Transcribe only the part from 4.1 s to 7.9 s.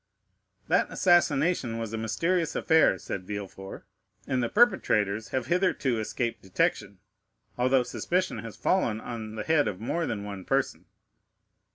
"and the perpetrators have hitherto escaped detection, although